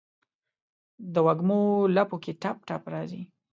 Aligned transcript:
دوږمو 1.13 1.59
لپو 1.95 2.17
کې 2.23 2.31
ټپ، 2.41 2.57
ټپ 2.67 2.83
راځي 2.93 3.21